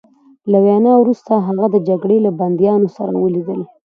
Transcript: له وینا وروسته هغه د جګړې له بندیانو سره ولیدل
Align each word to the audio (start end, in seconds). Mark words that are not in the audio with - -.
له 0.51 0.57
وینا 0.65 0.93
وروسته 0.97 1.31
هغه 1.47 1.65
د 1.71 1.75
جګړې 1.89 2.17
له 2.25 2.31
بندیانو 2.39 2.87
سره 2.97 3.11
ولیدل 3.23 3.61